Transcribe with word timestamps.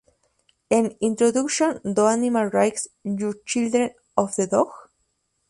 En 0.71 0.97
"Introduction 0.99 1.79
to 1.93 2.07
Animal 2.07 2.45
Rights: 2.49 2.87
Your 3.03 3.35
Child 3.45 3.91
or 4.17 4.31
the 4.35 4.47
Dog? 4.47 4.69